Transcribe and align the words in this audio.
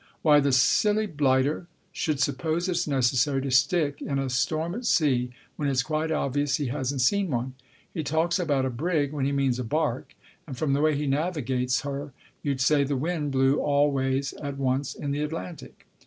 Why 0.23 0.39
the 0.39 0.51
silly 0.51 1.05
blighter 1.05 1.67
should 1.91 2.19
suppose 2.19 2.67
it's 2.67 2.87
necessary 2.87 3.39
to 3.43 3.51
stick 3.51 4.01
in 4.01 4.17
a 4.17 4.31
storm 4.31 4.73
at 4.73 4.85
sea 4.87 5.29
when 5.57 5.69
it's 5.69 5.83
quite 5.83 6.09
obvious 6.09 6.55
he 6.57 6.69
hasn't 6.69 7.01
seen 7.01 7.29
one 7.29 7.53
he 7.93 8.01
talks 8.03 8.39
about 8.39 8.65
a 8.65 8.71
brig 8.71 9.13
when 9.13 9.25
he 9.25 9.31
means 9.31 9.59
a 9.59 9.63
bark, 9.63 10.15
and 10.47 10.57
from 10.57 10.73
the 10.73 10.81
way 10.81 10.95
he 10.95 11.05
navigates 11.05 11.81
her 11.81 12.13
you'd 12.41 12.61
say 12.61 12.83
the 12.83 12.97
wind 12.97 13.31
blew 13.31 13.59
all 13.61 13.91
ways 13.91 14.33
at 14.41 14.57
once 14.57 14.95
in 14.95 15.11
the 15.11 15.21
Atlantic." 15.21 15.85